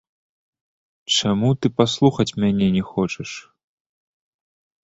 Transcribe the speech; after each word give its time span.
Чаму 1.17 1.49
ты 1.59 1.71
паслухаць 1.81 2.35
мяне 2.45 2.67
не 2.77 2.83
хочаш? 2.91 3.29